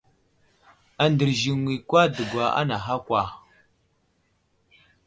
[1.03, 3.21] Andərziŋwi kwa dəŋga anaha kwa.